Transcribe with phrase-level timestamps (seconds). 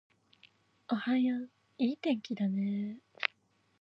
[0.91, 2.97] おはよう、いい天気だね